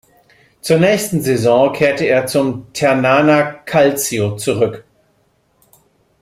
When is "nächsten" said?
0.79-1.21